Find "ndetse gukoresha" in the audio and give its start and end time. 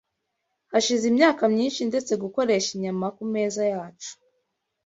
1.89-2.69